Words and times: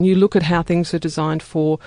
You 0.00 0.14
look 0.14 0.36
at 0.36 0.44
how 0.44 0.62
things 0.62 0.94
are 0.94 0.98
designed 1.00 1.42
for 1.42 1.80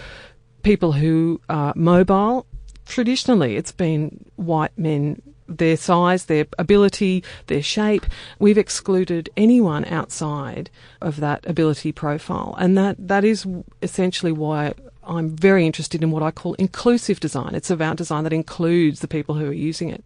people 0.63 0.91
who 0.91 1.39
are 1.47 1.71
mobile. 1.77 2.45
Traditionally, 2.85 3.55
it's 3.55 3.71
been 3.71 4.25
white 4.35 4.77
men, 4.77 5.21
their 5.47 5.77
size, 5.77 6.25
their 6.25 6.45
ability, 6.59 7.23
their 7.47 7.61
shape. 7.61 8.05
We've 8.37 8.57
excluded 8.57 9.29
anyone 9.37 9.85
outside 9.85 10.69
of 10.99 11.21
that 11.21 11.45
ability 11.45 11.93
profile. 11.93 12.53
And 12.59 12.77
that, 12.77 12.97
that 12.99 13.23
is 13.23 13.47
essentially 13.81 14.33
why 14.33 14.73
I'm 15.03 15.33
very 15.33 15.65
interested 15.65 16.03
in 16.03 16.11
what 16.11 16.21
I 16.21 16.31
call 16.31 16.55
inclusive 16.55 17.21
design. 17.21 17.55
It's 17.55 17.69
about 17.69 17.95
design 17.95 18.25
that 18.25 18.33
includes 18.33 18.99
the 18.99 19.07
people 19.07 19.35
who 19.35 19.47
are 19.47 19.53
using 19.53 19.87
it. 19.87 20.03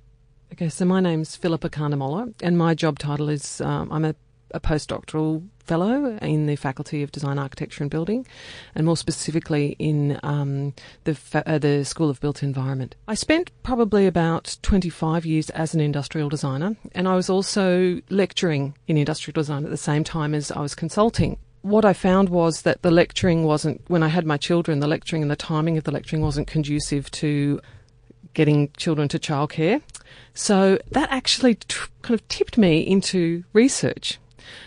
Okay, 0.54 0.70
so 0.70 0.86
my 0.86 1.00
name's 1.00 1.36
Phillippa 1.36 1.72
Carnemolla, 1.72 2.36
and 2.44 2.56
my 2.56 2.76
job 2.76 3.00
title 3.00 3.30
is 3.30 3.62
um, 3.62 3.92
I'm 3.92 4.06
a 4.06 4.14
a 4.56 4.60
postdoctoral 4.60 5.48
fellow 5.60 6.18
in 6.18 6.46
the 6.46 6.56
Faculty 6.56 7.04
of 7.04 7.12
Design, 7.12 7.38
Architecture 7.38 7.84
and 7.84 7.92
Building, 7.92 8.26
and 8.74 8.86
more 8.86 8.98
specifically 8.98 9.76
in 9.80 10.20
um, 10.24 10.74
the, 11.04 11.16
fa- 11.16 11.48
uh, 11.48 11.58
the 11.58 11.84
School 11.84 12.10
of 12.10 12.20
Built 12.22 12.44
Environment. 12.44 12.96
I 13.08 13.16
spent 13.16 13.52
probably 13.64 14.08
about 14.08 14.58
25 14.62 15.26
years 15.26 15.50
as 15.52 15.74
an 15.74 15.82
industrial 15.82 16.30
designer, 16.30 16.76
and 16.94 17.08
I 17.08 17.16
was 17.16 17.30
also 17.30 18.02
lecturing 18.10 18.76
in 18.88 18.98
industrial 18.98 19.34
design 19.34 19.66
at 19.66 19.72
the 19.72 19.78
same 19.78 20.04
time 20.04 20.34
as 20.34 20.52
I 20.52 20.62
was 20.62 20.76
consulting 20.76 21.38
what 21.62 21.84
I 21.84 21.94
found 21.94 22.30
was 22.30 22.62
that 22.62 22.84
the 22.84 22.92
lecturing 22.92 23.44
wasn't, 23.44 23.82
when 23.88 24.04
I 24.04 24.08
had 24.10 24.24
my 24.24 24.38
children, 24.38 24.82
the 24.82 24.88
lecturing 24.88 25.24
and 25.24 25.32
the 25.32 25.36
timing 25.36 25.80
of 25.80 25.84
the 25.84 25.90
lecturing 25.90 26.22
wasn't 26.22 26.46
conducive 26.46 27.10
to 27.12 27.60
getting 28.36 28.70
children 28.78 29.08
to 29.08 29.18
childcare. 29.18 29.82
So 30.36 30.78
that 30.92 31.10
actually 31.10 31.56
t- 31.56 31.80
kind 32.04 32.20
of 32.20 32.28
tipped 32.28 32.60
me 32.60 32.82
into 32.82 33.46
research 33.52 34.20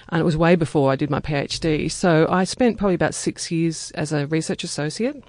and 0.08 0.20
it 0.20 0.24
was 0.24 0.36
way 0.36 0.56
before 0.56 0.92
I 0.92 0.96
did 0.96 1.10
my 1.10 1.20
PhD. 1.20 1.90
So 1.90 2.26
I 2.28 2.44
spent 2.44 2.78
probably 2.78 2.94
about 2.94 3.14
six 3.14 3.50
years 3.50 3.90
as 3.92 4.12
a 4.12 4.26
research 4.26 4.64
associate. 4.64 5.22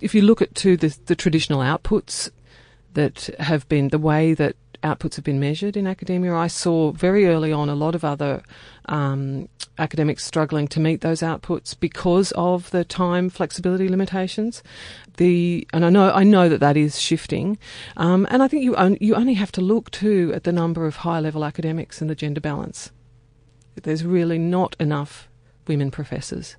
If 0.00 0.14
you 0.14 0.22
look 0.22 0.42
at 0.42 0.54
to 0.56 0.76
the, 0.76 0.96
the 1.06 1.16
traditional 1.16 1.60
outputs 1.60 2.30
that 2.94 3.30
have 3.38 3.68
been 3.68 3.88
the 3.88 3.98
way 3.98 4.34
that 4.34 4.56
outputs 4.82 5.16
have 5.16 5.24
been 5.24 5.40
measured 5.40 5.76
in 5.76 5.86
academia, 5.86 6.34
I 6.34 6.46
saw 6.46 6.92
very 6.92 7.26
early 7.26 7.52
on 7.52 7.68
a 7.68 7.74
lot 7.74 7.94
of 7.94 8.04
other 8.04 8.42
um, 8.86 9.48
academics 9.78 10.24
struggling 10.24 10.68
to 10.68 10.80
meet 10.80 11.00
those 11.00 11.20
outputs 11.20 11.78
because 11.78 12.32
of 12.32 12.70
the 12.70 12.84
time 12.84 13.30
flexibility 13.30 13.88
limitations. 13.88 14.62
The 15.16 15.66
and 15.72 15.84
I 15.84 15.90
know 15.90 16.12
I 16.12 16.22
know 16.22 16.48
that 16.48 16.60
that 16.60 16.76
is 16.76 17.00
shifting, 17.00 17.58
um, 17.96 18.26
and 18.30 18.42
I 18.42 18.48
think 18.48 18.62
you 18.62 18.76
on, 18.76 18.98
you 19.00 19.14
only 19.14 19.34
have 19.34 19.52
to 19.52 19.60
look 19.60 19.90
too 19.90 20.32
at 20.34 20.44
the 20.44 20.52
number 20.52 20.86
of 20.86 20.96
high 20.96 21.20
level 21.20 21.44
academics 21.44 22.00
and 22.00 22.10
the 22.10 22.14
gender 22.14 22.40
balance. 22.40 22.90
There's 23.84 24.04
really 24.04 24.38
not 24.38 24.76
enough 24.78 25.28
women 25.66 25.90
professors. 25.90 26.56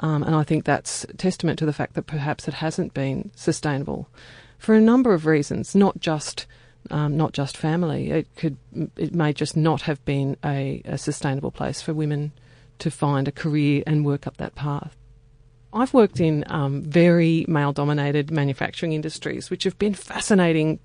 Um, 0.00 0.22
and 0.22 0.34
I 0.34 0.42
think 0.42 0.64
that's 0.64 1.06
testament 1.16 1.58
to 1.60 1.66
the 1.66 1.72
fact 1.72 1.94
that 1.94 2.06
perhaps 2.06 2.48
it 2.48 2.54
hasn't 2.54 2.94
been 2.94 3.30
sustainable 3.36 4.08
for 4.58 4.74
a 4.74 4.80
number 4.80 5.12
of 5.12 5.26
reasons, 5.26 5.74
not 5.74 6.00
just 6.00 6.46
um, 6.90 7.16
not 7.16 7.32
just 7.32 7.56
family. 7.56 8.10
It 8.10 8.28
could 8.36 8.56
it 8.96 9.14
may 9.14 9.32
just 9.32 9.56
not 9.56 9.82
have 9.82 10.02
been 10.04 10.36
a, 10.44 10.82
a 10.84 10.96
sustainable 10.96 11.50
place 11.50 11.82
for 11.82 11.92
women 11.92 12.32
to 12.78 12.90
find 12.90 13.28
a 13.28 13.32
career 13.32 13.82
and 13.86 14.04
work 14.04 14.26
up 14.26 14.38
that 14.38 14.54
path. 14.54 14.96
I've 15.72 15.94
worked 15.94 16.18
in 16.18 16.44
um, 16.48 16.82
very 16.82 17.44
male 17.46 17.72
dominated 17.72 18.30
manufacturing 18.30 18.92
industries, 18.92 19.50
which 19.50 19.64
have 19.64 19.78
been 19.78 19.94
fascinating 19.94 20.80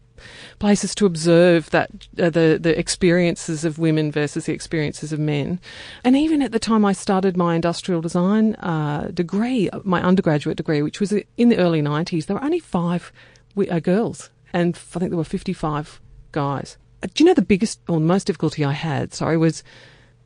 places 0.59 0.95
to 0.95 1.05
observe 1.05 1.69
that 1.71 1.89
uh, 2.19 2.29
the 2.29 2.57
the 2.61 2.77
experiences 2.77 3.65
of 3.65 3.79
women 3.79 4.11
versus 4.11 4.45
the 4.45 4.53
experiences 4.53 5.11
of 5.13 5.19
men. 5.19 5.59
And 6.03 6.15
even 6.15 6.41
at 6.41 6.51
the 6.51 6.59
time 6.59 6.85
I 6.85 6.93
started 6.93 7.37
my 7.37 7.55
industrial 7.55 8.01
design 8.01 8.55
uh, 8.55 9.09
degree, 9.13 9.69
my 9.83 10.01
undergraduate 10.01 10.57
degree, 10.57 10.81
which 10.81 10.99
was 10.99 11.11
in 11.11 11.49
the 11.49 11.57
early 11.57 11.81
90s, 11.81 12.25
there 12.25 12.35
were 12.35 12.43
only 12.43 12.59
five 12.59 13.11
uh, 13.57 13.79
girls, 13.79 14.29
and 14.53 14.75
I 14.95 14.99
think 14.99 15.11
there 15.11 15.17
were 15.17 15.23
55 15.23 16.01
guys. 16.31 16.77
Uh, 17.03 17.07
do 17.13 17.23
you 17.23 17.27
know 17.27 17.33
the 17.33 17.41
biggest 17.41 17.79
or 17.87 17.99
most 17.99 18.27
difficulty 18.27 18.63
I 18.63 18.73
had? 18.73 19.13
Sorry, 19.13 19.37
was 19.37 19.63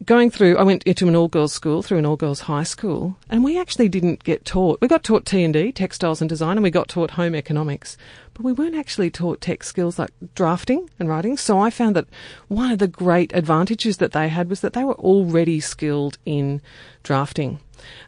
going 0.05 0.31
through, 0.31 0.57
I 0.57 0.63
went 0.63 0.83
into 0.83 1.07
an 1.07 1.15
all 1.15 1.27
girls 1.27 1.53
school 1.53 1.81
through 1.81 1.97
an 1.97 2.05
all 2.05 2.15
girls 2.15 2.41
high 2.41 2.63
school, 2.63 3.17
and 3.29 3.43
we 3.43 3.59
actually 3.59 3.89
didn't 3.89 4.23
get 4.23 4.45
taught. 4.45 4.79
We 4.81 4.87
got 4.87 5.03
taught 5.03 5.25
T 5.25 5.43
and 5.43 5.53
D, 5.53 5.71
textiles 5.71 6.21
and 6.21 6.29
design, 6.29 6.57
and 6.57 6.63
we 6.63 6.71
got 6.71 6.87
taught 6.87 7.11
home 7.11 7.35
economics, 7.35 7.97
but 8.33 8.43
we 8.43 8.53
weren't 8.53 8.75
actually 8.75 9.09
taught 9.09 9.41
tech 9.41 9.63
skills 9.63 9.99
like 9.99 10.11
drafting 10.35 10.89
and 10.99 11.09
writing. 11.09 11.38
So 11.38 11.59
I 11.59 11.69
found 11.69 11.95
that 11.95 12.07
one 12.47 12.71
of 12.71 12.79
the 12.79 12.88
great 12.88 13.33
advantages 13.33 13.97
that 13.97 14.13
they 14.13 14.29
had 14.29 14.49
was 14.49 14.61
that 14.61 14.73
they 14.73 14.83
were 14.83 14.99
already 14.99 15.59
skilled 15.59 16.17
in 16.25 16.61
drafting 17.03 17.59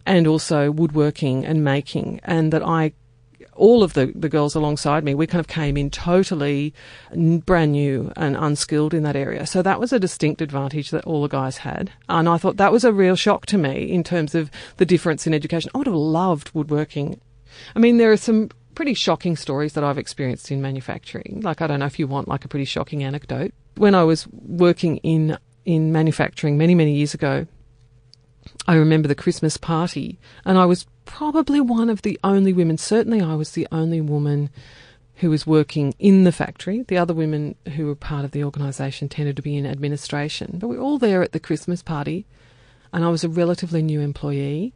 and 0.06 0.28
also 0.28 0.72
woodworking 0.72 1.46
and 1.46 1.64
making, 1.64 2.20
and 2.24 2.54
that 2.54 2.66
I 2.66 2.94
all 3.56 3.84
of 3.84 3.94
the, 3.94 4.12
the 4.16 4.30
girls 4.30 4.56
alongside 4.56 5.04
me, 5.04 5.14
we 5.14 5.28
kind 5.28 5.40
of 5.40 5.48
came 5.48 5.78
in 5.78 5.90
totally 5.90 6.74
brand 7.46 7.74
new 7.74 8.12
and 8.16 8.36
unskilled 8.36 8.94
in 8.94 9.04
that 9.04 9.16
area. 9.16 9.46
So 9.46 9.62
that 9.62 9.80
was 9.80 9.92
a 9.94 10.00
distinct 10.00 10.42
advantage 10.42 10.92
that 10.92 11.06
all 11.06 11.22
the 11.22 11.28
guys 11.28 11.58
had. 11.58 11.92
And 12.10 12.30
I 12.30 12.38
thought 12.38 12.58
that 12.58 12.72
was 12.72 12.84
a 12.84 12.94
real 12.94 13.16
shock 13.16 13.46
to 13.48 13.58
me 13.58 13.92
in 13.92 14.04
terms 14.04 14.36
of 14.36 14.50
the 14.78 14.86
difference 14.86 15.28
in 15.28 15.34
education. 15.34 15.72
I 15.74 15.80
would 15.80 15.88
have 15.88 15.96
loved 15.96 16.52
woodworking. 16.54 17.20
I 17.76 17.80
mean, 17.80 17.98
there 17.98 18.12
are 18.12 18.18
some 18.18 18.50
pretty 18.76 18.94
shocking 18.94 19.36
stories 19.36 19.74
that 19.74 19.84
I've 19.84 19.98
experienced 19.98 20.52
in 20.52 20.62
manufacturing. 20.62 21.42
Like, 21.44 21.62
I 21.62 21.68
don't 21.68 21.80
know 21.80 21.86
if 21.86 22.00
you 22.00 22.08
want 22.08 22.28
like 22.28 22.46
a 22.46 22.48
pretty 22.48 22.66
shocking 22.66 23.04
anecdote. 23.04 23.54
When 23.76 23.96
I 23.96 24.04
was 24.04 24.28
working 24.30 24.98
in, 24.98 25.38
in 25.66 25.92
manufacturing 25.92 26.58
many, 26.58 26.76
many 26.76 26.94
years 26.94 27.14
ago, 27.14 27.48
I 28.68 28.76
remember 28.76 29.08
the 29.08 29.16
Christmas 29.16 29.58
party, 29.58 30.20
and 30.46 30.58
I 30.58 30.66
was 30.66 30.86
probably 31.06 31.60
one 31.60 31.90
of 31.90 32.04
the 32.04 32.20
only 32.24 32.54
women, 32.54 32.78
certainly 32.78 33.22
I 33.22 33.36
was 33.36 33.52
the 33.52 33.68
only 33.72 34.02
woman 34.02 34.50
who 35.16 35.30
was 35.30 35.46
working 35.48 35.94
in 36.00 36.24
the 36.24 36.32
factory. 36.32 36.84
The 36.84 36.98
other 36.98 37.14
women 37.14 37.56
who 37.76 37.86
were 37.86 37.96
part 37.96 38.26
of 38.26 38.32
the 38.32 38.44
organisation 38.44 39.08
tended 39.10 39.36
to 39.36 39.42
be 39.42 39.56
in 39.56 39.66
administration. 39.66 40.58
But 40.60 40.68
we 40.68 40.78
were 40.78 40.84
all 40.84 40.98
there 40.98 41.22
at 41.22 41.32
the 41.32 41.40
Christmas 41.40 41.84
party, 41.84 42.26
and 42.92 43.06
I 43.06 43.10
was 43.10 43.24
a 43.24 43.30
relatively 43.30 43.82
new 43.82 44.02
employee. 44.02 44.74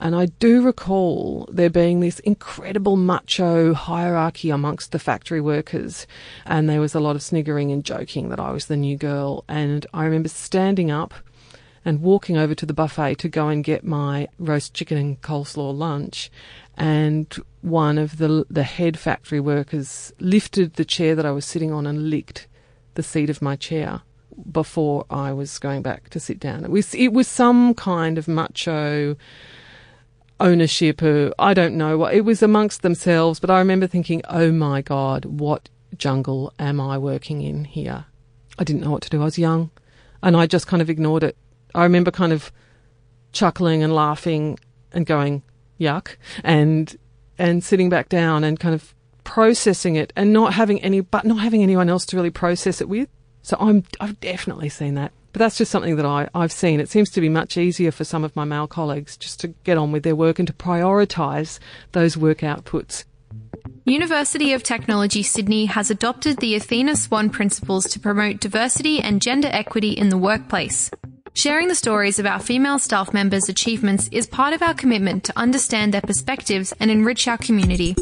And 0.00 0.14
I 0.14 0.26
do 0.26 0.62
recall 0.62 1.48
there 1.50 1.70
being 1.70 1.98
this 1.98 2.20
incredible 2.20 2.96
macho 2.96 3.74
hierarchy 3.74 4.50
amongst 4.50 4.92
the 4.92 4.98
factory 5.00 5.40
workers. 5.40 6.06
And 6.46 6.70
there 6.70 6.80
was 6.80 6.94
a 6.94 7.00
lot 7.00 7.16
of 7.16 7.22
sniggering 7.22 7.72
and 7.72 7.84
joking 7.84 8.28
that 8.28 8.38
I 8.38 8.52
was 8.52 8.66
the 8.66 8.76
new 8.76 8.96
girl. 8.96 9.44
And 9.48 9.86
I 9.92 10.04
remember 10.04 10.28
standing 10.28 10.92
up 10.92 11.14
and 11.88 12.02
walking 12.02 12.36
over 12.36 12.54
to 12.54 12.66
the 12.66 12.74
buffet 12.74 13.14
to 13.14 13.30
go 13.30 13.48
and 13.48 13.64
get 13.64 13.82
my 13.82 14.28
roast 14.38 14.74
chicken 14.74 14.98
and 14.98 15.22
coleslaw 15.22 15.74
lunch. 15.74 16.30
And 16.76 17.34
one 17.62 17.96
of 17.96 18.18
the 18.18 18.44
the 18.50 18.62
head 18.62 18.98
factory 18.98 19.40
workers 19.40 20.12
lifted 20.20 20.74
the 20.74 20.84
chair 20.84 21.14
that 21.14 21.24
I 21.24 21.30
was 21.30 21.46
sitting 21.46 21.72
on 21.72 21.86
and 21.86 22.10
licked 22.10 22.46
the 22.92 23.02
seat 23.02 23.30
of 23.30 23.40
my 23.40 23.56
chair 23.56 24.02
before 24.52 25.06
I 25.08 25.32
was 25.32 25.58
going 25.58 25.80
back 25.80 26.10
to 26.10 26.20
sit 26.20 26.38
down. 26.38 26.62
It 26.62 26.70
was 26.70 26.94
it 26.94 27.14
was 27.14 27.26
some 27.26 27.72
kind 27.72 28.18
of 28.18 28.28
macho 28.28 29.16
ownership 30.38 31.00
or 31.00 31.32
I 31.38 31.54
don't 31.54 31.74
know 31.74 31.96
what 31.96 32.12
it 32.12 32.20
was 32.20 32.42
amongst 32.42 32.82
themselves, 32.82 33.40
but 33.40 33.48
I 33.48 33.60
remember 33.60 33.86
thinking, 33.86 34.20
Oh 34.28 34.52
my 34.52 34.82
God, 34.82 35.24
what 35.24 35.70
jungle 35.96 36.52
am 36.58 36.82
I 36.82 36.98
working 36.98 37.40
in 37.40 37.64
here? 37.64 38.04
I 38.58 38.64
didn't 38.64 38.82
know 38.82 38.90
what 38.90 39.02
to 39.04 39.08
do. 39.08 39.22
I 39.22 39.24
was 39.24 39.38
young 39.38 39.70
and 40.22 40.36
I 40.36 40.46
just 40.46 40.66
kind 40.66 40.82
of 40.82 40.90
ignored 40.90 41.22
it 41.22 41.34
I 41.74 41.82
remember 41.82 42.10
kind 42.10 42.32
of 42.32 42.52
chuckling 43.32 43.82
and 43.82 43.94
laughing 43.94 44.58
and 44.92 45.06
going 45.06 45.42
yuck 45.78 46.16
and 46.42 46.96
and 47.38 47.62
sitting 47.62 47.88
back 47.88 48.08
down 48.08 48.42
and 48.42 48.58
kind 48.58 48.74
of 48.74 48.94
processing 49.24 49.96
it 49.96 50.12
and 50.16 50.32
not 50.32 50.54
having 50.54 50.80
any 50.82 51.00
but 51.00 51.24
not 51.24 51.38
having 51.38 51.62
anyone 51.62 51.88
else 51.88 52.06
to 52.06 52.16
really 52.16 52.30
process 52.30 52.80
it 52.80 52.88
with. 52.88 53.08
So 53.42 53.56
I'm 53.60 53.84
I've 54.00 54.18
definitely 54.20 54.68
seen 54.68 54.94
that. 54.94 55.12
But 55.32 55.40
that's 55.40 55.58
just 55.58 55.70
something 55.70 55.96
that 55.96 56.06
I, 56.06 56.28
I've 56.34 56.52
seen. 56.52 56.80
It 56.80 56.88
seems 56.88 57.10
to 57.10 57.20
be 57.20 57.28
much 57.28 57.58
easier 57.58 57.92
for 57.92 58.04
some 58.04 58.24
of 58.24 58.34
my 58.34 58.44
male 58.44 58.66
colleagues 58.66 59.16
just 59.16 59.40
to 59.40 59.48
get 59.62 59.76
on 59.76 59.92
with 59.92 60.02
their 60.02 60.16
work 60.16 60.38
and 60.38 60.48
to 60.48 60.54
prioritise 60.54 61.58
those 61.92 62.16
work 62.16 62.38
outputs. 62.38 63.04
University 63.84 64.52
of 64.52 64.62
Technology 64.62 65.22
Sydney 65.22 65.66
has 65.66 65.90
adopted 65.90 66.38
the 66.38 66.54
Athena 66.54 66.96
Swan 66.96 67.30
principles 67.30 67.84
to 67.86 68.00
promote 68.00 68.40
diversity 68.40 69.00
and 69.00 69.20
gender 69.22 69.48
equity 69.50 69.92
in 69.92 70.08
the 70.08 70.18
workplace. 70.18 70.90
Sharing 71.38 71.68
the 71.68 71.76
stories 71.76 72.18
of 72.18 72.26
our 72.26 72.40
female 72.40 72.80
staff 72.80 73.14
members' 73.14 73.48
achievements 73.48 74.08
is 74.10 74.26
part 74.26 74.54
of 74.54 74.60
our 74.60 74.74
commitment 74.74 75.22
to 75.22 75.38
understand 75.38 75.94
their 75.94 76.00
perspectives 76.00 76.72
and 76.80 76.90
enrich 76.90 77.28
our 77.28 77.38
community. 77.38 77.94